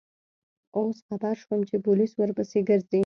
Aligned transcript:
اوس 0.77 0.97
خبر 1.07 1.33
شوم 1.43 1.59
چې 1.69 1.75
پولیس 1.85 2.11
ورپسې 2.15 2.59
گرځي. 2.69 2.99